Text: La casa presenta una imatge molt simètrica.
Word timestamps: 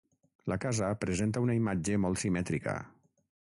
La 0.51 0.55
casa 0.63 0.87
presenta 1.03 1.45
una 1.45 1.57
imatge 1.59 2.01
molt 2.07 2.25
simètrica. 2.25 2.77